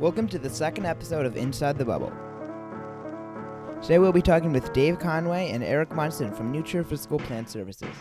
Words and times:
Welcome 0.00 0.26
to 0.30 0.40
the 0.40 0.50
second 0.50 0.86
episode 0.86 1.24
of 1.24 1.36
Inside 1.36 1.78
the 1.78 1.84
Bubble. 1.84 2.12
Today 3.80 4.00
we'll 4.00 4.10
be 4.10 4.20
talking 4.20 4.52
with 4.52 4.72
Dave 4.72 4.98
Conway 4.98 5.50
and 5.50 5.62
Eric 5.62 5.92
Munson 5.92 6.32
from 6.32 6.50
New 6.50 6.64
Trier 6.64 6.82
Physical 6.82 7.20
Plant 7.20 7.48
Services. 7.48 7.94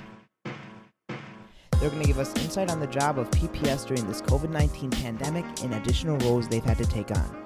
They're 0.44 1.90
going 1.92 2.02
to 2.02 2.08
give 2.08 2.18
us 2.18 2.36
insight 2.42 2.72
on 2.72 2.80
the 2.80 2.88
job 2.88 3.20
of 3.20 3.30
PPS 3.30 3.86
during 3.86 4.08
this 4.08 4.24
COVID 4.24 4.50
19 4.50 4.90
pandemic 4.90 5.46
and 5.64 5.76
additional 5.76 6.18
roles 6.18 6.48
they've 6.48 6.64
had 6.64 6.80
to 6.80 6.86
take 6.88 7.12
on. 7.12 7.44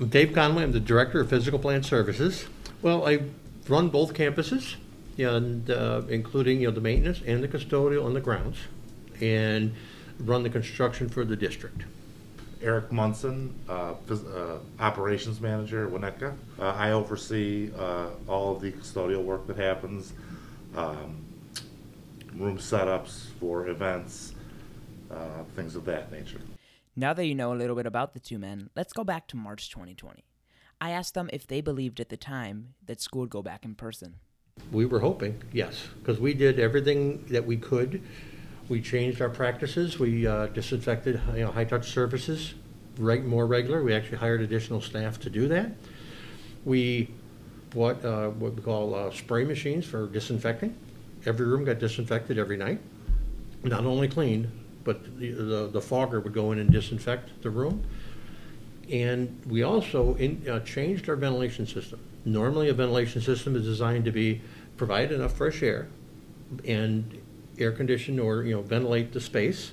I'm 0.00 0.08
Dave 0.08 0.34
Conway. 0.34 0.64
I'm 0.64 0.72
the 0.72 0.80
Director 0.80 1.20
of 1.20 1.30
Physical 1.30 1.60
Plant 1.60 1.86
Services. 1.86 2.46
Well, 2.82 3.06
I 3.06 3.20
run 3.68 3.90
both 3.90 4.12
campuses, 4.12 4.74
and 5.18 5.70
uh, 5.70 6.02
including 6.08 6.62
you 6.62 6.66
know 6.66 6.74
the 6.74 6.80
maintenance 6.80 7.20
and 7.24 7.44
the 7.44 7.48
custodial 7.48 8.06
and 8.06 8.16
the 8.16 8.20
grounds, 8.20 8.58
and 9.20 9.74
run 10.18 10.42
the 10.42 10.50
construction 10.50 11.08
for 11.08 11.24
the 11.24 11.36
district. 11.36 11.84
Eric 12.62 12.92
Munson, 12.92 13.54
uh, 13.68 13.94
phys- 14.06 14.26
uh, 14.34 14.58
Operations 14.78 15.40
Manager 15.40 15.86
at 15.86 15.92
Winnetka. 15.92 16.34
Uh, 16.58 16.66
I 16.66 16.92
oversee 16.92 17.70
uh, 17.78 18.08
all 18.28 18.54
of 18.54 18.60
the 18.60 18.72
custodial 18.72 19.24
work 19.24 19.46
that 19.46 19.56
happens, 19.56 20.12
um, 20.76 21.24
room 22.34 22.58
setups 22.58 23.28
for 23.40 23.68
events, 23.68 24.34
uh, 25.10 25.44
things 25.56 25.74
of 25.74 25.86
that 25.86 26.12
nature. 26.12 26.40
Now 26.94 27.14
that 27.14 27.24
you 27.24 27.34
know 27.34 27.54
a 27.54 27.56
little 27.56 27.76
bit 27.76 27.86
about 27.86 28.12
the 28.12 28.20
two 28.20 28.38
men, 28.38 28.68
let's 28.76 28.92
go 28.92 29.04
back 29.04 29.26
to 29.28 29.36
March 29.36 29.70
2020. 29.70 30.24
I 30.82 30.90
asked 30.90 31.14
them 31.14 31.30
if 31.32 31.46
they 31.46 31.60
believed 31.60 31.98
at 32.00 32.08
the 32.10 32.16
time 32.16 32.74
that 32.84 33.00
school 33.00 33.22
would 33.22 33.30
go 33.30 33.42
back 33.42 33.64
in 33.64 33.74
person. 33.74 34.16
We 34.70 34.84
were 34.84 35.00
hoping, 35.00 35.42
yes, 35.52 35.88
because 35.98 36.20
we 36.20 36.34
did 36.34 36.58
everything 36.58 37.24
that 37.30 37.46
we 37.46 37.56
could. 37.56 38.02
We 38.70 38.80
changed 38.80 39.20
our 39.20 39.28
practices. 39.28 39.98
We 39.98 40.28
uh, 40.28 40.46
disinfected, 40.46 41.20
you 41.34 41.40
know, 41.40 41.50
high-touch 41.50 41.90
surfaces, 41.90 42.54
right, 42.98 43.24
more 43.24 43.44
regular. 43.44 43.82
We 43.82 43.92
actually 43.92 44.18
hired 44.18 44.42
additional 44.42 44.80
staff 44.80 45.18
to 45.20 45.28
do 45.28 45.48
that. 45.48 45.72
We 46.64 47.10
bought 47.70 48.04
uh, 48.04 48.28
what 48.28 48.54
we 48.54 48.62
call 48.62 48.94
uh, 48.94 49.10
spray 49.10 49.42
machines 49.42 49.86
for 49.86 50.06
disinfecting. 50.06 50.72
Every 51.26 51.46
room 51.46 51.64
got 51.64 51.80
disinfected 51.80 52.38
every 52.38 52.56
night. 52.56 52.78
Not 53.64 53.84
only 53.84 54.06
cleaned, 54.06 54.48
but 54.84 55.18
the, 55.18 55.32
the, 55.32 55.66
the 55.72 55.80
fogger 55.80 56.20
would 56.20 56.32
go 56.32 56.52
in 56.52 56.60
and 56.60 56.70
disinfect 56.70 57.42
the 57.42 57.50
room. 57.50 57.82
And 58.88 59.36
we 59.48 59.64
also 59.64 60.14
in, 60.14 60.48
uh, 60.48 60.60
changed 60.60 61.08
our 61.08 61.16
ventilation 61.16 61.66
system. 61.66 61.98
Normally, 62.24 62.68
a 62.68 62.72
ventilation 62.72 63.20
system 63.20 63.56
is 63.56 63.64
designed 63.64 64.04
to 64.04 64.12
be 64.12 64.42
provide 64.76 65.10
enough 65.10 65.32
fresh 65.32 65.60
air 65.60 65.88
and 66.64 67.19
air 67.60 67.72
condition 67.72 68.18
or 68.18 68.42
you 68.42 68.54
know 68.54 68.62
ventilate 68.62 69.12
the 69.12 69.20
space 69.20 69.72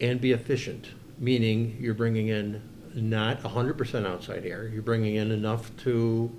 and 0.00 0.20
be 0.20 0.32
efficient, 0.32 0.90
meaning 1.18 1.76
you're 1.80 1.94
bringing 1.94 2.28
in 2.28 2.62
not 2.94 3.42
100% 3.42 4.06
outside 4.06 4.44
air. 4.44 4.68
You're 4.68 4.82
bringing 4.82 5.16
in 5.16 5.30
enough 5.30 5.74
to 5.78 6.30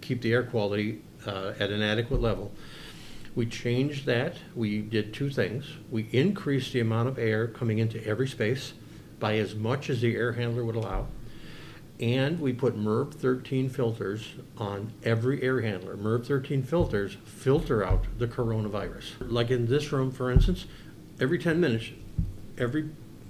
keep 0.00 0.22
the 0.22 0.32
air 0.32 0.42
quality 0.42 1.02
uh, 1.26 1.54
at 1.58 1.70
an 1.70 1.82
adequate 1.82 2.20
level. 2.20 2.52
We 3.34 3.46
changed 3.46 4.06
that. 4.06 4.36
We 4.54 4.80
did 4.80 5.14
two 5.14 5.30
things. 5.30 5.66
We 5.90 6.08
increased 6.12 6.72
the 6.72 6.80
amount 6.80 7.08
of 7.08 7.18
air 7.18 7.46
coming 7.46 7.78
into 7.78 8.04
every 8.06 8.28
space 8.28 8.72
by 9.18 9.36
as 9.36 9.54
much 9.54 9.90
as 9.90 10.00
the 10.00 10.14
air 10.14 10.32
handler 10.32 10.64
would 10.64 10.76
allow. 10.76 11.08
And 12.00 12.40
we 12.40 12.52
put 12.52 12.76
MERV 12.76 13.12
13 13.12 13.68
filters 13.68 14.34
on 14.56 14.92
every 15.02 15.42
air 15.42 15.60
handler. 15.60 15.96
MERV 15.96 16.26
13 16.26 16.62
filters 16.62 17.16
filter 17.24 17.84
out 17.84 18.04
the 18.18 18.28
coronavirus. 18.28 19.14
Like 19.20 19.50
in 19.50 19.66
this 19.66 19.90
room, 19.90 20.12
for 20.12 20.30
instance, 20.30 20.66
every 21.20 21.38
10 21.38 21.58
minutes, 21.58 21.90
every 22.56 22.88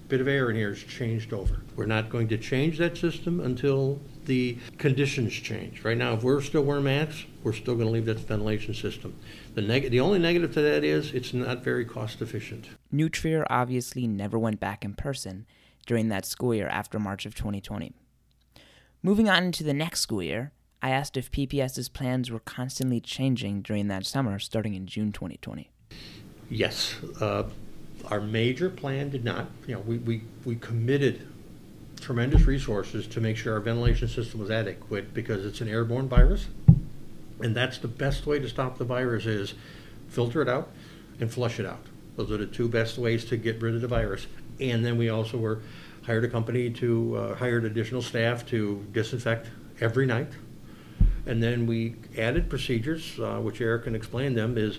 bit 0.08 0.20
of 0.20 0.28
air 0.28 0.50
in 0.50 0.56
here 0.56 0.72
is 0.72 0.82
changed 0.82 1.32
over. 1.32 1.60
We're 1.76 1.86
not 1.86 2.08
going 2.10 2.28
to 2.28 2.38
change 2.38 2.78
that 2.78 2.96
system 2.96 3.40
until 3.40 4.00
the 4.24 4.58
conditions 4.78 5.32
change. 5.32 5.84
Right 5.84 5.96
now, 5.96 6.14
if 6.14 6.22
we're 6.22 6.40
still 6.40 6.62
wearing 6.62 6.84
masks, 6.84 7.24
we're 7.42 7.52
still 7.52 7.74
going 7.74 7.86
to 7.86 7.92
leave 7.92 8.06
that 8.06 8.18
ventilation 8.18 8.74
system. 8.74 9.14
The, 9.54 9.62
neg- 9.62 9.90
the 9.90 10.00
only 10.00 10.18
negative 10.18 10.52
to 10.54 10.62
that 10.62 10.84
is 10.84 11.12
it's 11.12 11.32
not 11.34 11.62
very 11.62 11.84
cost 11.84 12.20
efficient. 12.22 12.68
New 12.90 13.08
Trier 13.08 13.46
obviously 13.50 14.06
never 14.06 14.38
went 14.38 14.60
back 14.60 14.84
in 14.84 14.94
person 14.94 15.46
during 15.86 16.08
that 16.08 16.24
school 16.24 16.54
year 16.54 16.68
after 16.68 16.98
March 16.98 17.26
of 17.26 17.34
2020. 17.34 17.92
Moving 19.02 19.28
on 19.28 19.44
into 19.44 19.62
the 19.62 19.74
next 19.74 20.00
school 20.00 20.22
year, 20.22 20.50
I 20.82 20.90
asked 20.90 21.16
if 21.16 21.30
PPS's 21.30 21.88
plans 21.88 22.32
were 22.32 22.40
constantly 22.40 23.00
changing 23.00 23.62
during 23.62 23.86
that 23.88 24.04
summer 24.04 24.40
starting 24.40 24.74
in 24.74 24.86
June 24.86 25.12
2020. 25.12 25.70
Yes, 26.50 26.96
uh, 27.20 27.44
our 28.10 28.20
major 28.20 28.68
plan 28.68 29.10
did 29.10 29.24
not, 29.24 29.46
you 29.68 29.74
know, 29.74 29.80
we, 29.80 29.98
we, 29.98 30.22
we 30.44 30.56
committed 30.56 31.28
tremendous 32.00 32.42
resources 32.42 33.06
to 33.08 33.20
make 33.20 33.36
sure 33.36 33.54
our 33.54 33.60
ventilation 33.60 34.08
system 34.08 34.40
was 34.40 34.50
adequate 34.50 35.14
because 35.14 35.46
it's 35.46 35.60
an 35.60 35.68
airborne 35.68 36.08
virus. 36.08 36.48
And 37.40 37.54
that's 37.54 37.78
the 37.78 37.88
best 37.88 38.26
way 38.26 38.40
to 38.40 38.48
stop 38.48 38.78
the 38.78 38.84
virus 38.84 39.26
is 39.26 39.54
filter 40.08 40.42
it 40.42 40.48
out 40.48 40.70
and 41.20 41.32
flush 41.32 41.60
it 41.60 41.66
out. 41.66 41.86
Those 42.16 42.32
are 42.32 42.36
the 42.36 42.46
two 42.46 42.68
best 42.68 42.98
ways 42.98 43.24
to 43.26 43.36
get 43.36 43.62
rid 43.62 43.76
of 43.76 43.80
the 43.80 43.88
virus. 43.88 44.26
And 44.58 44.84
then 44.84 44.98
we 44.98 45.08
also 45.08 45.38
were 45.38 45.60
hired 46.08 46.24
a 46.24 46.28
company 46.28 46.70
to 46.70 47.16
uh, 47.16 47.34
hired 47.34 47.66
additional 47.66 48.00
staff 48.00 48.44
to 48.46 48.82
disinfect 48.92 49.46
every 49.78 50.06
night. 50.06 50.32
And 51.26 51.42
then 51.42 51.66
we 51.66 51.96
added 52.16 52.48
procedures, 52.48 53.20
uh, 53.20 53.38
which 53.40 53.60
Eric 53.60 53.84
can 53.84 53.94
explain 53.94 54.32
them, 54.32 54.56
is 54.56 54.78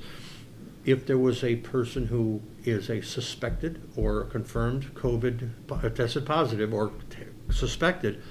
if 0.86 1.06
there 1.06 1.20
was 1.20 1.44
a 1.44 1.58
person 1.58 2.08
who 2.08 2.42
is 2.64 2.90
a 2.90 3.02
suspected 3.02 3.80
or 3.96 4.24
confirmed 4.24 4.96
COVID, 4.96 5.52
po- 5.68 5.90
tested 5.90 6.26
positive 6.26 6.74
or 6.74 6.94
t- 7.12 7.18
suspected, 7.52 8.24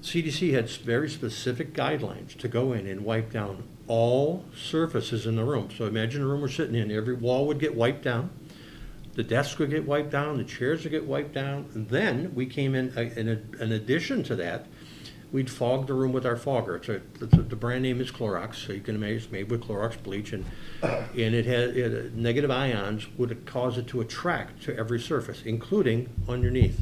CDC 0.00 0.54
had 0.54 0.70
very 0.70 1.10
specific 1.10 1.74
guidelines 1.74 2.34
to 2.38 2.48
go 2.48 2.72
in 2.72 2.86
and 2.86 3.04
wipe 3.04 3.30
down 3.30 3.64
all 3.88 4.46
surfaces 4.56 5.26
in 5.26 5.36
the 5.36 5.44
room. 5.44 5.68
So 5.76 5.84
imagine 5.84 6.22
a 6.22 6.26
room 6.26 6.40
we're 6.40 6.48
sitting 6.48 6.74
in, 6.74 6.90
every 6.90 7.14
wall 7.14 7.46
would 7.46 7.58
get 7.58 7.74
wiped 7.74 8.04
down, 8.04 8.30
the 9.14 9.22
desks 9.24 9.58
would 9.58 9.70
get 9.70 9.86
wiped 9.86 10.10
down, 10.10 10.38
the 10.38 10.44
chairs 10.44 10.84
would 10.84 10.90
get 10.90 11.04
wiped 11.04 11.34
down. 11.34 11.68
And 11.74 11.88
then 11.88 12.32
we 12.34 12.46
came 12.46 12.74
in, 12.74 12.92
uh, 12.96 13.02
in, 13.16 13.28
a- 13.28 13.62
in 13.62 13.72
addition 13.72 14.22
to 14.24 14.36
that, 14.36 14.66
we'd 15.32 15.50
fog 15.50 15.86
the 15.86 15.94
room 15.94 16.12
with 16.12 16.24
our 16.26 16.36
fogger. 16.36 16.76
It's 16.76 16.88
a, 16.88 17.00
it's 17.20 17.34
a, 17.34 17.42
the 17.42 17.56
brand 17.56 17.82
name 17.82 18.00
is 18.00 18.10
Clorox, 18.10 18.54
so 18.66 18.72
you 18.72 18.80
can 18.80 18.94
imagine 18.96 19.16
it's 19.18 19.30
made 19.30 19.50
with 19.50 19.62
Clorox 19.64 20.00
bleach, 20.02 20.32
and 20.32 20.44
and 20.82 21.34
it 21.34 21.44
had 21.46 21.76
it 21.76 21.92
had 21.92 22.16
negative 22.16 22.50
ions 22.50 23.06
would 23.16 23.44
cause 23.46 23.78
it 23.78 23.86
to 23.88 24.00
attract 24.00 24.62
to 24.64 24.76
every 24.76 24.98
surface, 25.00 25.42
including 25.44 26.08
underneath 26.28 26.80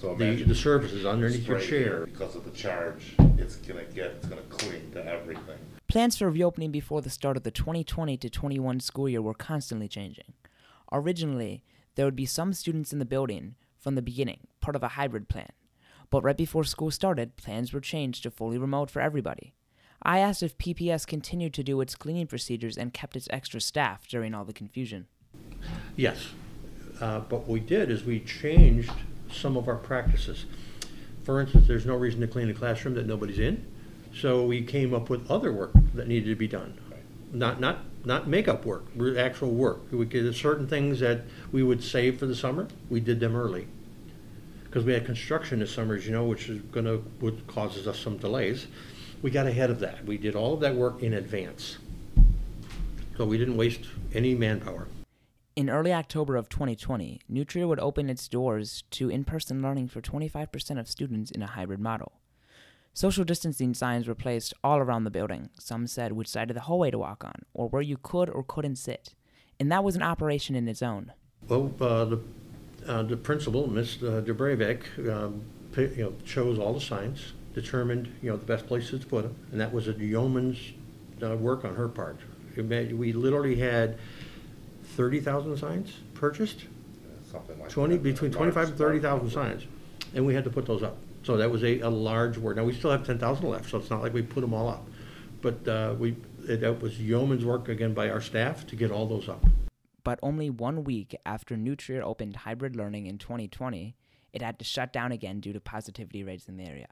So 0.00 0.14
the, 0.14 0.24
imagine 0.24 0.48
the 0.48 0.54
surfaces 0.54 1.04
underneath 1.04 1.46
your 1.46 1.60
spray 1.60 1.78
here, 1.80 1.88
chair. 1.88 2.06
Because 2.06 2.34
of 2.36 2.44
the 2.44 2.50
charge, 2.52 3.14
it's 3.38 3.56
gonna 3.56 3.84
get, 3.84 4.12
it's 4.12 4.26
gonna 4.26 4.40
cling 4.42 4.90
to 4.92 5.04
everything. 5.06 5.58
Plans 5.88 6.16
for 6.16 6.30
reopening 6.30 6.70
before 6.70 7.02
the 7.02 7.10
start 7.10 7.36
of 7.36 7.42
the 7.42 7.50
2020 7.50 8.16
to 8.16 8.30
21 8.30 8.80
school 8.80 9.08
year 9.08 9.20
were 9.20 9.34
constantly 9.34 9.88
changing. 9.88 10.32
Originally, 10.92 11.64
there 11.94 12.04
would 12.04 12.16
be 12.16 12.26
some 12.26 12.52
students 12.52 12.92
in 12.92 12.98
the 12.98 13.04
building 13.04 13.54
from 13.78 13.94
the 13.94 14.02
beginning, 14.02 14.46
part 14.60 14.76
of 14.76 14.82
a 14.82 14.88
hybrid 14.88 15.28
plan. 15.28 15.50
But 16.10 16.22
right 16.22 16.36
before 16.36 16.64
school 16.64 16.90
started, 16.90 17.36
plans 17.36 17.72
were 17.72 17.80
changed 17.80 18.22
to 18.22 18.30
fully 18.30 18.58
remote 18.58 18.90
for 18.90 19.00
everybody. 19.00 19.54
I 20.02 20.18
asked 20.18 20.42
if 20.42 20.58
PPS 20.58 21.06
continued 21.06 21.54
to 21.54 21.62
do 21.62 21.80
its 21.80 21.94
cleaning 21.94 22.26
procedures 22.26 22.76
and 22.76 22.92
kept 22.92 23.16
its 23.16 23.28
extra 23.30 23.60
staff 23.60 24.06
during 24.06 24.34
all 24.34 24.44
the 24.44 24.52
confusion. 24.52 25.06
Yes, 25.96 26.28
uh, 27.00 27.20
but 27.20 27.40
what 27.40 27.48
we 27.48 27.60
did 27.60 27.90
is 27.90 28.04
we 28.04 28.20
changed 28.20 28.92
some 29.30 29.56
of 29.56 29.68
our 29.68 29.76
practices. 29.76 30.44
For 31.24 31.40
instance, 31.40 31.66
there's 31.68 31.86
no 31.86 31.96
reason 31.96 32.20
to 32.20 32.26
clean 32.26 32.50
a 32.50 32.54
classroom 32.54 32.94
that 32.94 33.06
nobody's 33.06 33.38
in, 33.38 33.64
so 34.14 34.44
we 34.44 34.62
came 34.62 34.92
up 34.92 35.08
with 35.08 35.30
other 35.30 35.52
work 35.52 35.72
that 35.94 36.08
needed 36.08 36.28
to 36.28 36.36
be 36.36 36.48
done. 36.48 36.76
Not, 37.32 37.60
not, 37.60 37.78
not 38.04 38.28
makeup 38.28 38.66
work, 38.66 38.84
actual 39.16 39.50
work. 39.50 39.80
We 39.90 40.06
could, 40.06 40.34
certain 40.34 40.66
things 40.66 41.00
that 41.00 41.22
we 41.50 41.62
would 41.62 41.82
save 41.82 42.18
for 42.18 42.26
the 42.26 42.36
summer, 42.36 42.68
we 42.90 43.00
did 43.00 43.20
them 43.20 43.34
early. 43.34 43.66
Because 44.64 44.84
we 44.84 44.92
had 44.92 45.06
construction 45.06 45.60
this 45.60 45.72
summer, 45.72 45.94
as 45.94 46.06
you 46.06 46.12
know, 46.12 46.24
which 46.24 46.48
is 46.48 46.60
gonna, 46.72 46.98
would 47.20 47.46
causes 47.46 47.88
us 47.88 47.98
some 47.98 48.18
delays. 48.18 48.66
We 49.22 49.30
got 49.30 49.46
ahead 49.46 49.70
of 49.70 49.80
that. 49.80 50.04
We 50.04 50.18
did 50.18 50.34
all 50.34 50.54
of 50.54 50.60
that 50.60 50.74
work 50.74 51.02
in 51.02 51.14
advance. 51.14 51.78
So 53.16 53.24
we 53.24 53.38
didn't 53.38 53.56
waste 53.56 53.82
any 54.14 54.34
manpower. 54.34 54.88
In 55.54 55.68
early 55.68 55.92
October 55.92 56.36
of 56.36 56.48
2020, 56.48 57.20
New 57.28 57.44
Trier 57.44 57.66
would 57.66 57.78
open 57.78 58.08
its 58.08 58.26
doors 58.26 58.84
to 58.92 59.10
in 59.10 59.24
person 59.24 59.60
learning 59.60 59.88
for 59.88 60.00
25% 60.00 60.80
of 60.80 60.88
students 60.88 61.30
in 61.30 61.42
a 61.42 61.46
hybrid 61.46 61.78
model. 61.78 62.12
Social 62.94 63.24
distancing 63.24 63.72
signs 63.72 64.06
were 64.06 64.14
placed 64.14 64.52
all 64.62 64.78
around 64.78 65.04
the 65.04 65.10
building. 65.10 65.48
Some 65.58 65.86
said 65.86 66.12
which 66.12 66.28
side 66.28 66.50
of 66.50 66.54
the 66.54 66.60
hallway 66.62 66.90
to 66.90 66.98
walk 66.98 67.24
on, 67.24 67.42
or 67.54 67.68
where 67.68 67.80
you 67.82 67.96
could 67.96 68.28
or 68.28 68.42
couldn't 68.42 68.76
sit. 68.76 69.14
And 69.58 69.72
that 69.72 69.82
was 69.82 69.96
an 69.96 70.02
operation 70.02 70.54
in 70.54 70.68
its 70.68 70.82
own. 70.82 71.12
Well, 71.48 71.72
uh, 71.80 72.04
the, 72.04 72.20
uh, 72.86 73.02
the 73.04 73.16
principal, 73.16 73.66
Ms. 73.68 73.96
Dubravik, 73.98 74.82
um, 75.10 75.42
you 75.76 75.90
know, 76.04 76.14
chose 76.26 76.58
all 76.58 76.74
the 76.74 76.80
signs, 76.80 77.32
determined, 77.54 78.12
you 78.22 78.30
know, 78.30 78.36
the 78.36 78.44
best 78.44 78.66
places 78.66 79.00
to 79.00 79.06
put 79.06 79.22
them, 79.22 79.34
and 79.52 79.60
that 79.60 79.72
was 79.72 79.88
a 79.88 79.92
yeoman's 79.92 80.58
uh, 81.22 81.34
work 81.36 81.64
on 81.64 81.74
her 81.74 81.88
part. 81.88 82.18
We 82.56 83.12
literally 83.14 83.56
had 83.56 83.96
30,000 84.96 85.56
signs 85.56 85.94
purchased, 86.12 86.66
Something 87.30 87.58
like 87.58 87.70
20, 87.70 87.94
that. 87.96 88.02
between 88.02 88.30
Large- 88.32 88.52
25 88.52 88.68
and 88.68 88.76
30,000 88.78 89.30
signs. 89.30 89.62
And 90.14 90.26
we 90.26 90.34
had 90.34 90.44
to 90.44 90.50
put 90.50 90.66
those 90.66 90.82
up. 90.82 90.98
So 91.22 91.36
that 91.36 91.50
was 91.50 91.62
a, 91.62 91.80
a 91.80 91.88
large 91.90 92.36
work. 92.38 92.56
Now, 92.56 92.64
we 92.64 92.72
still 92.74 92.90
have 92.90 93.06
10,000 93.06 93.48
left, 93.48 93.70
so 93.70 93.78
it's 93.78 93.90
not 93.90 94.02
like 94.02 94.12
we 94.12 94.22
put 94.22 94.40
them 94.40 94.52
all 94.54 94.68
up. 94.68 94.86
But 95.40 95.66
uh, 95.68 95.94
we, 95.98 96.16
it- 96.48 96.60
that 96.60 96.80
was 96.82 96.98
yeoman's 97.00 97.44
work 97.44 97.68
again 97.68 97.94
by 97.94 98.10
our 98.10 98.20
staff 98.20 98.66
to 98.68 98.76
get 98.76 98.90
all 98.90 99.06
those 99.06 99.28
up. 99.28 99.44
But 100.04 100.18
only 100.22 100.50
one 100.50 100.82
week 100.82 101.14
after 101.24 101.56
New 101.56 101.76
Trier 101.76 102.02
opened 102.02 102.36
hybrid 102.36 102.74
learning 102.74 103.06
in 103.06 103.18
2020, 103.18 103.94
it 104.32 104.42
had 104.42 104.58
to 104.58 104.64
shut 104.64 104.92
down 104.92 105.12
again 105.12 105.38
due 105.40 105.52
to 105.52 105.60
positivity 105.60 106.24
rates 106.24 106.46
in 106.48 106.56
the 106.56 106.64
area. 106.64 106.88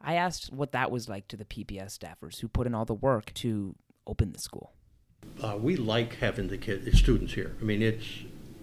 I 0.00 0.14
asked 0.14 0.52
what 0.52 0.70
that 0.72 0.90
was 0.90 1.08
like 1.08 1.26
to 1.28 1.36
the 1.36 1.44
PPS 1.44 1.98
staffers 1.98 2.40
who 2.40 2.46
put 2.48 2.66
in 2.68 2.74
all 2.74 2.84
the 2.84 2.94
work 2.94 3.32
to 3.34 3.74
open 4.06 4.32
the 4.32 4.38
school. 4.38 4.72
uh, 5.42 5.56
we 5.60 5.74
like 5.76 6.16
having 6.16 6.48
the 6.48 6.58
kid, 6.58 6.84
the 6.84 6.92
students 6.96 7.32
here. 7.34 7.54
I 7.60 7.64
mean, 7.64 7.82
it's, 7.82 8.04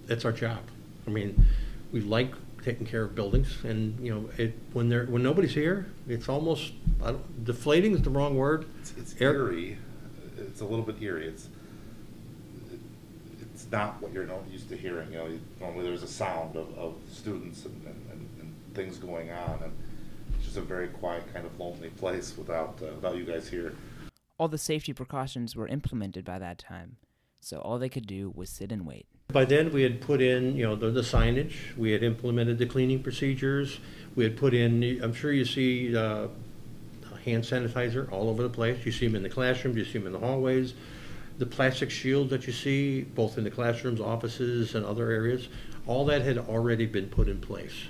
it's 0.07 0.23
our 0.25 0.31
job. 0.33 0.59
I 1.07 1.09
mean, 1.09 1.45
we 1.91 2.01
like 2.01 2.31
taking 2.63 2.85
care 2.85 3.03
of 3.03 3.15
buildings 3.15 3.57
and, 3.63 3.99
you 3.99 4.13
know, 4.13 4.29
it, 4.37 4.53
when 4.73 4.89
they're, 4.89 5.05
when 5.05 5.23
nobody's 5.23 5.53
here, 5.53 5.87
it's 6.07 6.27
almost, 6.29 6.73
I 7.03 7.11
don't, 7.11 7.45
deflating 7.45 7.93
is 7.93 8.01
the 8.01 8.09
wrong 8.09 8.35
word. 8.35 8.65
It's, 8.81 8.93
it's 8.97 9.21
Air- 9.21 9.33
eerie. 9.35 9.77
It's 10.37 10.61
a 10.61 10.65
little 10.65 10.85
bit 10.85 11.01
eerie. 11.01 11.27
It's 11.27 11.47
it's 13.53 13.69
not 13.71 14.01
what 14.01 14.13
you're 14.13 14.25
not 14.25 14.41
used 14.49 14.69
to 14.69 14.77
hearing. 14.77 15.11
You 15.11 15.17
know, 15.17 15.27
you- 15.27 15.41
normally 15.59 15.83
there's 15.83 16.03
a 16.03 16.07
sound 16.07 16.55
of, 16.55 16.77
of 16.77 16.95
students 17.11 17.65
and, 17.65 17.75
and, 17.85 18.05
and, 18.11 18.29
and 18.41 18.55
things 18.73 18.97
going 18.97 19.31
on, 19.31 19.59
and 19.63 19.73
it's 20.35 20.45
just 20.45 20.57
a 20.57 20.61
very 20.61 20.87
quiet, 20.87 21.23
kind 21.33 21.45
of 21.45 21.59
lonely 21.59 21.89
place 21.89 22.37
without 22.37 22.79
uh, 22.81 22.93
without 22.95 23.17
you 23.17 23.25
guys 23.25 23.49
here. 23.49 23.73
All 24.37 24.47
the 24.47 24.57
safety 24.57 24.93
precautions 24.93 25.55
were 25.55 25.67
implemented 25.67 26.23
by 26.23 26.39
that 26.39 26.57
time, 26.57 26.95
so 27.41 27.59
all 27.59 27.77
they 27.79 27.89
could 27.89 28.07
do 28.07 28.31
was 28.33 28.49
sit 28.49 28.71
and 28.71 28.85
wait. 28.85 29.05
By 29.31 29.45
then, 29.45 29.71
we 29.71 29.83
had 29.83 30.01
put 30.01 30.21
in, 30.21 30.55
you 30.55 30.65
know, 30.65 30.75
the, 30.75 30.89
the 30.89 31.01
signage, 31.01 31.77
we 31.77 31.91
had 31.91 32.01
implemented 32.01 32.57
the 32.57 32.65
cleaning 32.65 33.03
procedures, 33.03 33.79
we 34.15 34.23
had 34.23 34.35
put 34.35 34.55
in, 34.55 34.99
I'm 35.03 35.13
sure 35.13 35.31
you 35.31 35.45
see, 35.45 35.95
uh, 35.95 36.29
hand 37.23 37.43
sanitizer 37.43 38.11
all 38.11 38.27
over 38.29 38.41
the 38.41 38.49
place. 38.49 38.83
You 38.85 38.91
see 38.91 39.05
them 39.05 39.15
in 39.15 39.21
the 39.23 39.29
classrooms, 39.29 39.77
you 39.77 39.85
see 39.85 39.99
them 39.99 40.07
in 40.07 40.13
the 40.13 40.19
hallways. 40.19 40.73
The 41.37 41.45
plastic 41.45 41.91
shields 41.91 42.31
that 42.31 42.47
you 42.47 42.53
see, 42.53 43.01
both 43.01 43.37
in 43.37 43.43
the 43.43 43.51
classrooms, 43.51 44.01
offices, 44.01 44.73
and 44.73 44.83
other 44.83 45.11
areas, 45.11 45.47
all 45.85 46.05
that 46.05 46.23
had 46.23 46.39
already 46.39 46.87
been 46.87 47.07
put 47.07 47.29
in 47.29 47.39
place. 47.39 47.85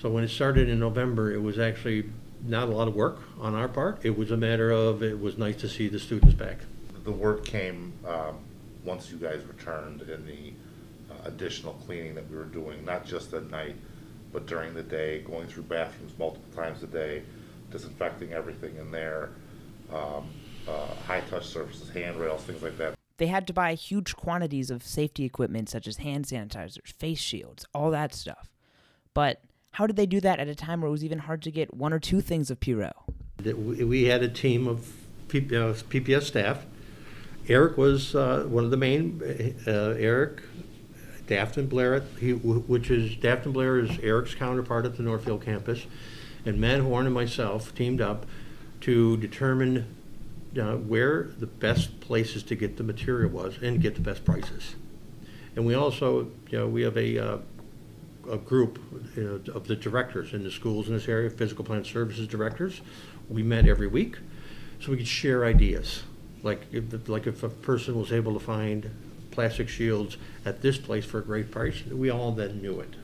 So 0.00 0.08
when 0.08 0.24
it 0.24 0.28
started 0.28 0.70
in 0.70 0.80
November, 0.80 1.30
it 1.30 1.42
was 1.42 1.58
actually 1.58 2.06
not 2.42 2.68
a 2.68 2.72
lot 2.72 2.88
of 2.88 2.94
work 2.94 3.18
on 3.38 3.54
our 3.54 3.68
part. 3.68 4.00
It 4.02 4.16
was 4.16 4.30
a 4.30 4.36
matter 4.36 4.70
of, 4.70 5.02
it 5.02 5.20
was 5.20 5.36
nice 5.36 5.56
to 5.56 5.68
see 5.68 5.88
the 5.88 5.98
students 5.98 6.34
back. 6.34 6.56
The 7.04 7.12
word 7.12 7.44
came 7.44 7.92
um, 8.08 8.38
once 8.82 9.10
you 9.10 9.18
guys 9.18 9.42
returned 9.44 10.00
in 10.02 10.24
the 10.24 10.54
additional 11.24 11.74
cleaning 11.86 12.14
that 12.14 12.28
we 12.30 12.36
were 12.36 12.44
doing, 12.44 12.84
not 12.84 13.04
just 13.04 13.32
at 13.32 13.50
night, 13.50 13.76
but 14.32 14.46
during 14.46 14.74
the 14.74 14.82
day, 14.82 15.20
going 15.20 15.46
through 15.46 15.64
bathrooms 15.64 16.12
multiple 16.18 16.50
times 16.54 16.82
a 16.82 16.86
day, 16.86 17.22
disinfecting 17.70 18.32
everything 18.32 18.76
in 18.76 18.90
there, 18.90 19.30
um, 19.92 20.28
uh, 20.68 20.86
high-touch 21.06 21.46
surfaces, 21.46 21.90
handrails, 21.90 22.42
things 22.42 22.62
like 22.62 22.76
that. 22.78 22.94
They 23.16 23.26
had 23.26 23.46
to 23.48 23.52
buy 23.52 23.74
huge 23.74 24.16
quantities 24.16 24.70
of 24.70 24.82
safety 24.82 25.24
equipment 25.24 25.68
such 25.68 25.86
as 25.86 25.98
hand 25.98 26.26
sanitizers, 26.26 26.92
face 26.92 27.18
shields, 27.18 27.66
all 27.74 27.90
that 27.90 28.14
stuff. 28.14 28.50
But 29.12 29.42
how 29.72 29.86
did 29.86 29.96
they 29.96 30.06
do 30.06 30.20
that 30.20 30.40
at 30.40 30.48
a 30.48 30.54
time 30.54 30.80
where 30.80 30.88
it 30.88 30.92
was 30.92 31.04
even 31.04 31.18
hard 31.18 31.42
to 31.42 31.50
get 31.50 31.74
one 31.74 31.92
or 31.92 31.98
two 31.98 32.20
things 32.20 32.50
of 32.50 32.60
Purell? 32.60 32.92
we 33.44 33.84
we 33.84 34.04
had 34.04 34.22
a 34.22 34.28
team 34.28 34.66
of 34.66 34.88
uh, 35.30 35.74
PPS 35.90 36.22
staff. 36.22 36.64
Eric 37.48 37.76
was 37.76 38.14
uh, 38.14 38.44
one 38.48 38.64
of 38.64 38.70
the 38.70 38.76
main, 38.76 39.20
uh, 39.66 39.94
Eric, 39.98 40.42
Dafton 41.30 41.68
Blair, 41.68 42.00
which 42.00 42.90
is, 42.90 43.14
Dafton 43.14 43.52
Blair 43.52 43.78
is 43.78 43.98
Eric's 44.02 44.34
counterpart 44.34 44.84
at 44.84 44.96
the 44.96 45.02
Northfield 45.04 45.44
campus, 45.44 45.86
and 46.44 46.60
Matt 46.60 46.80
Horn 46.80 47.06
and 47.06 47.14
myself 47.14 47.72
teamed 47.74 48.00
up 48.00 48.26
to 48.80 49.16
determine 49.18 49.86
uh, 50.60 50.74
where 50.74 51.28
the 51.38 51.46
best 51.46 52.00
places 52.00 52.42
to 52.42 52.56
get 52.56 52.76
the 52.76 52.82
material 52.82 53.30
was 53.30 53.58
and 53.62 53.80
get 53.80 53.94
the 53.94 54.00
best 54.00 54.24
prices. 54.24 54.74
And 55.54 55.64
we 55.64 55.74
also, 55.74 56.30
you 56.50 56.58
know, 56.58 56.66
we 56.66 56.82
have 56.82 56.96
a, 56.96 57.18
uh, 57.18 57.38
a 58.28 58.38
group 58.38 58.80
you 59.16 59.22
know, 59.22 59.52
of 59.52 59.68
the 59.68 59.76
directors 59.76 60.32
in 60.32 60.42
the 60.42 60.50
schools 60.50 60.88
in 60.88 60.94
this 60.94 61.06
area, 61.06 61.30
physical 61.30 61.64
plant 61.64 61.86
services 61.86 62.26
directors. 62.26 62.80
We 63.28 63.44
met 63.44 63.68
every 63.68 63.86
week 63.86 64.16
so 64.80 64.90
we 64.90 64.96
could 64.96 65.06
share 65.06 65.44
ideas. 65.44 66.02
Like 66.42 66.62
if, 66.72 67.08
like 67.08 67.28
if 67.28 67.44
a 67.44 67.48
person 67.48 67.96
was 67.96 68.12
able 68.12 68.32
to 68.34 68.40
find 68.40 68.90
plastic 69.40 69.70
shields 69.70 70.18
at 70.44 70.60
this 70.60 70.76
place 70.76 71.06
for 71.06 71.18
a 71.18 71.24
great 71.24 71.50
price, 71.50 71.82
we 71.86 72.10
all 72.10 72.30
then 72.30 72.60
knew 72.60 72.78
it. 72.78 72.94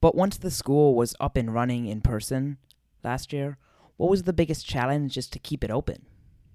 But 0.00 0.16
once 0.16 0.36
the 0.36 0.50
school 0.50 0.96
was 0.96 1.14
up 1.20 1.36
and 1.36 1.54
running 1.54 1.86
in 1.86 2.00
person 2.00 2.56
last 3.04 3.32
year, 3.32 3.58
what 3.96 4.10
was 4.10 4.24
the 4.24 4.32
biggest 4.32 4.66
challenge 4.66 5.14
just 5.14 5.32
to 5.34 5.38
keep 5.38 5.62
it 5.62 5.70
open? 5.70 6.04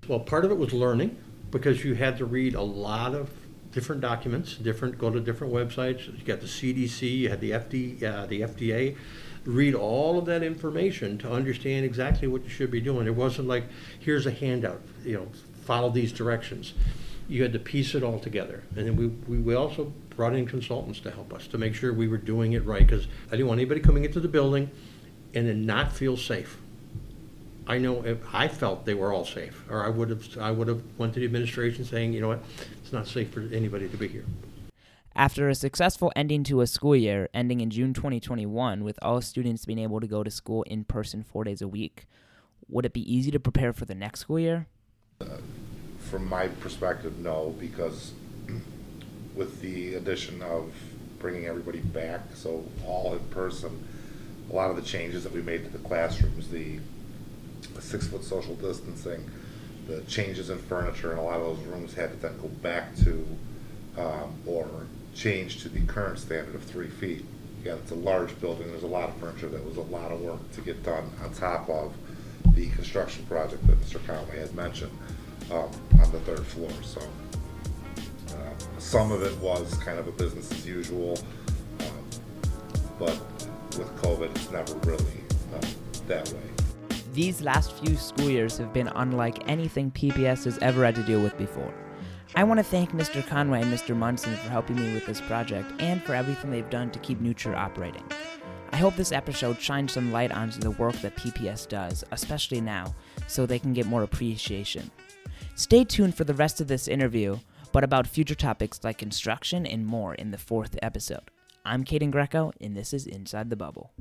Well, 0.09 0.19
part 0.19 0.43
of 0.43 0.51
it 0.51 0.57
was 0.57 0.73
learning 0.73 1.15
because 1.51 1.85
you 1.85 1.95
had 1.95 2.17
to 2.17 2.25
read 2.25 2.53
a 2.53 2.61
lot 2.61 3.15
of 3.15 3.31
different 3.71 4.01
documents, 4.01 4.55
different 4.55 4.97
go 4.97 5.09
to 5.09 5.21
different 5.21 5.53
websites. 5.53 6.05
You 6.07 6.25
got 6.25 6.41
the 6.41 6.45
CDC, 6.45 7.19
you 7.19 7.29
had 7.29 7.39
the 7.39 7.51
FD, 7.51 8.03
uh, 8.03 8.25
the 8.25 8.41
FDA. 8.41 8.97
Read 9.45 9.73
all 9.73 10.19
of 10.19 10.25
that 10.25 10.43
information 10.43 11.17
to 11.19 11.31
understand 11.31 11.85
exactly 11.85 12.27
what 12.27 12.43
you 12.43 12.49
should 12.49 12.71
be 12.71 12.81
doing. 12.81 13.07
It 13.07 13.15
wasn't 13.15 13.47
like 13.47 13.63
here's 14.01 14.25
a 14.25 14.31
handout, 14.31 14.81
you 15.05 15.13
know, 15.13 15.27
follow 15.63 15.89
these 15.89 16.11
directions. 16.11 16.73
You 17.29 17.43
had 17.43 17.53
to 17.53 17.59
piece 17.59 17.95
it 17.95 18.03
all 18.03 18.19
together, 18.19 18.63
and 18.75 18.85
then 18.85 18.95
we, 18.97 19.07
we, 19.07 19.37
we 19.37 19.55
also 19.55 19.93
brought 20.09 20.35
in 20.35 20.45
consultants 20.45 20.99
to 20.99 21.11
help 21.11 21.33
us 21.33 21.47
to 21.47 21.57
make 21.57 21.73
sure 21.73 21.93
we 21.93 22.09
were 22.09 22.17
doing 22.17 22.51
it 22.51 22.65
right 22.65 22.85
because 22.85 23.07
I 23.27 23.31
didn't 23.31 23.47
want 23.47 23.59
anybody 23.59 23.79
coming 23.79 24.03
into 24.03 24.19
the 24.19 24.27
building 24.27 24.69
and 25.33 25.47
then 25.47 25.65
not 25.65 25.93
feel 25.93 26.17
safe. 26.17 26.57
I 27.67 27.77
know 27.77 28.03
if 28.03 28.17
I 28.33 28.47
felt 28.47 28.85
they 28.85 28.95
were 28.95 29.13
all 29.13 29.25
safe, 29.25 29.63
or 29.69 29.85
I 29.85 29.89
would 29.89 30.09
have, 30.09 30.37
I 30.39 30.49
would 30.49 30.67
have 30.67 30.81
went 30.97 31.13
to 31.13 31.19
the 31.19 31.25
administration 31.25 31.85
saying, 31.85 32.13
you 32.13 32.19
know 32.19 32.29
what, 32.29 32.43
it's 32.81 32.91
not 32.91 33.07
safe 33.07 33.31
for 33.31 33.41
anybody 33.41 33.87
to 33.87 33.95
be 33.95 34.07
here. 34.07 34.25
After 35.15 35.49
a 35.49 35.55
successful 35.55 36.11
ending 36.15 36.43
to 36.45 36.61
a 36.61 36.67
school 36.67 36.95
year 36.95 37.29
ending 37.33 37.61
in 37.61 37.69
June 37.69 37.93
2021, 37.93 38.83
with 38.83 38.97
all 39.01 39.21
students 39.21 39.65
being 39.65 39.79
able 39.79 39.99
to 39.99 40.07
go 40.07 40.23
to 40.23 40.31
school 40.31 40.63
in 40.63 40.83
person 40.83 41.23
four 41.23 41.43
days 41.43 41.61
a 41.61 41.67
week, 41.67 42.07
would 42.67 42.85
it 42.85 42.93
be 42.93 43.13
easy 43.13 43.29
to 43.31 43.39
prepare 43.39 43.71
for 43.71 43.85
the 43.85 43.95
next 43.95 44.21
school 44.21 44.39
year? 44.39 44.67
Uh, 45.21 45.37
From 46.09 46.27
my 46.27 46.47
perspective, 46.47 47.19
no, 47.19 47.55
because 47.59 48.13
with 49.35 49.61
the 49.61 49.95
addition 49.95 50.41
of 50.41 50.73
bringing 51.19 51.45
everybody 51.45 51.79
back, 51.79 52.21
so 52.33 52.65
all 52.85 53.13
in 53.13 53.19
person, 53.29 53.85
a 54.49 54.55
lot 54.55 54.71
of 54.71 54.75
the 54.75 54.81
changes 54.81 55.23
that 55.23 55.31
we 55.31 55.41
made 55.41 55.63
to 55.65 55.69
the 55.69 55.77
classrooms, 55.87 56.49
the 56.49 56.79
six-foot 57.79 58.23
social 58.23 58.55
distancing, 58.55 59.29
the 59.87 60.01
changes 60.01 60.49
in 60.49 60.57
furniture, 60.57 61.11
and 61.11 61.19
a 61.19 61.23
lot 61.23 61.39
of 61.39 61.57
those 61.57 61.67
rooms 61.67 61.93
had 61.93 62.11
to 62.11 62.17
then 62.17 62.37
go 62.41 62.47
back 62.47 62.95
to, 62.95 63.25
um, 63.97 64.33
or 64.47 64.67
change 65.13 65.61
to 65.61 65.69
the 65.69 65.81
current 65.81 66.17
standard 66.17 66.55
of 66.55 66.63
three 66.63 66.89
feet. 66.89 67.23
Again, 67.61 67.77
it's 67.83 67.91
a 67.91 67.95
large 67.95 68.39
building, 68.41 68.67
there's 68.67 68.83
a 68.83 68.87
lot 68.87 69.09
of 69.09 69.15
furniture, 69.17 69.49
that 69.49 69.63
was 69.63 69.77
a 69.77 69.81
lot 69.81 70.11
of 70.11 70.21
work 70.21 70.51
to 70.53 70.61
get 70.61 70.81
done 70.81 71.11
on 71.23 71.33
top 71.33 71.69
of 71.69 71.93
the 72.55 72.69
construction 72.71 73.25
project 73.27 73.65
that 73.67 73.79
Mr. 73.81 74.05
Conway 74.07 74.39
has 74.39 74.53
mentioned, 74.53 74.91
um, 75.51 75.69
on 76.01 76.11
the 76.11 76.19
third 76.21 76.45
floor, 76.45 76.69
so. 76.83 77.01
uh, 77.01 78.33
Some 78.79 79.11
of 79.11 79.21
it 79.23 79.37
was 79.39 79.73
kind 79.75 79.99
of 79.99 80.07
a 80.07 80.11
business 80.11 80.51
as 80.51 80.65
usual, 80.65 81.17
um, 81.79 82.09
but 82.97 83.17
with 83.77 83.95
COVID, 84.01 84.31
it's 84.35 84.51
never 84.51 84.73
really, 84.79 85.23
uh, 85.55 85.61
that 86.07 86.27
way. 86.29 86.97
These 87.13 87.41
last 87.41 87.73
few 87.73 87.95
school 87.97 88.29
years 88.29 88.57
have 88.57 88.71
been 88.71 88.87
unlike 88.95 89.49
anything 89.49 89.91
PPS 89.91 90.45
has 90.45 90.57
ever 90.59 90.85
had 90.85 90.95
to 90.95 91.03
deal 91.03 91.21
with 91.21 91.37
before. 91.37 91.73
I 92.35 92.43
want 92.43 92.59
to 92.59 92.63
thank 92.63 92.91
Mr. 92.91 93.25
Conway 93.25 93.61
and 93.63 93.73
Mr. 93.73 93.95
Munson 93.95 94.35
for 94.35 94.49
helping 94.49 94.75
me 94.75 94.93
with 94.93 95.07
this 95.07 95.19
project 95.21 95.71
and 95.81 96.01
for 96.03 96.13
everything 96.13 96.51
they've 96.51 96.69
done 96.69 96.91
to 96.91 96.99
keep 96.99 97.19
New 97.19 97.33
Trier 97.33 97.55
operating. 97.55 98.03
I 98.71 98.77
hope 98.77 98.95
this 98.95 99.11
episode 99.11 99.59
shines 99.59 99.93
some 99.93 100.11
light 100.11 100.31
onto 100.31 100.59
the 100.59 100.69
work 100.71 100.93
that 101.01 101.15
PPS 101.15 101.67
does, 101.67 102.03
especially 102.11 102.61
now, 102.61 102.93
so 103.27 103.45
they 103.47 103.57
can 103.57 103.73
get 103.73 103.87
more 103.87 104.03
appreciation. 104.03 104.91
Stay 105.59 105.83
tuned 105.83 106.15
for 106.15 106.23
the 106.23 106.33
rest 106.33 106.61
of 106.61 106.69
this 106.69 106.87
interview, 106.87 107.37
but 107.73 107.83
about 107.83 108.07
future 108.07 108.33
topics 108.33 108.79
like 108.81 108.97
construction 108.97 109.65
and 109.65 109.85
more 109.85 110.15
in 110.15 110.31
the 110.31 110.37
fourth 110.37 110.79
episode. 110.81 111.31
I'm 111.65 111.83
Kaden 111.83 112.11
Greco, 112.11 112.53
and 112.61 112.77
this 112.77 112.93
is 112.93 113.05
Inside 113.05 113.49
the 113.49 113.57
Bubble. 113.57 113.91